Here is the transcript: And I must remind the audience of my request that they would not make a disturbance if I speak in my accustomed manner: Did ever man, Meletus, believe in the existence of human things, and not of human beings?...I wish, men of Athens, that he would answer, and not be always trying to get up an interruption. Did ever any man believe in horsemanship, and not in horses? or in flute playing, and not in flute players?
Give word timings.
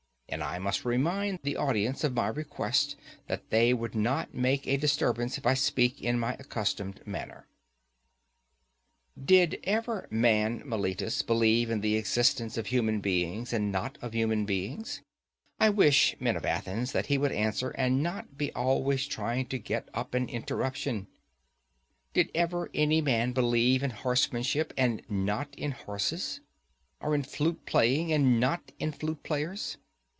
And 0.33 0.45
I 0.45 0.59
must 0.59 0.85
remind 0.85 1.39
the 1.43 1.57
audience 1.57 2.05
of 2.05 2.13
my 2.13 2.29
request 2.29 2.95
that 3.27 3.49
they 3.49 3.73
would 3.73 3.93
not 3.93 4.33
make 4.33 4.65
a 4.65 4.77
disturbance 4.77 5.37
if 5.37 5.45
I 5.45 5.55
speak 5.55 6.01
in 6.01 6.17
my 6.17 6.35
accustomed 6.39 7.05
manner: 7.05 7.49
Did 9.21 9.59
ever 9.65 10.07
man, 10.09 10.63
Meletus, 10.65 11.21
believe 11.21 11.69
in 11.69 11.81
the 11.81 11.97
existence 11.97 12.57
of 12.57 12.67
human 12.67 13.01
things, 13.01 13.51
and 13.51 13.73
not 13.73 13.97
of 14.01 14.13
human 14.13 14.45
beings?...I 14.45 15.69
wish, 15.69 16.15
men 16.17 16.37
of 16.37 16.45
Athens, 16.45 16.93
that 16.93 17.07
he 17.07 17.17
would 17.17 17.33
answer, 17.33 17.71
and 17.71 18.01
not 18.01 18.37
be 18.37 18.53
always 18.53 19.07
trying 19.07 19.47
to 19.47 19.59
get 19.59 19.89
up 19.93 20.13
an 20.13 20.29
interruption. 20.29 21.07
Did 22.13 22.31
ever 22.33 22.69
any 22.73 23.01
man 23.01 23.33
believe 23.33 23.83
in 23.83 23.89
horsemanship, 23.89 24.73
and 24.77 25.01
not 25.09 25.53
in 25.55 25.71
horses? 25.71 26.39
or 27.01 27.13
in 27.15 27.23
flute 27.23 27.65
playing, 27.65 28.13
and 28.13 28.39
not 28.39 28.71
in 28.79 28.93
flute 28.93 29.23
players? 29.23 29.75